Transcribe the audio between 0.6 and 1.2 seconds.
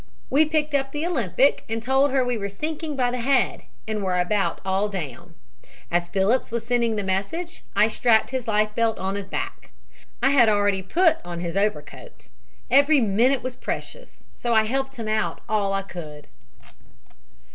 up the